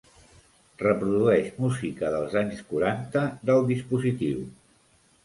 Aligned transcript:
Reprodueix 0.83 1.51
música 1.65 2.09
dels 2.15 2.37
anys 2.41 2.63
quaranta 2.71 3.23
del 3.51 3.63
dispositiu. 3.69 4.41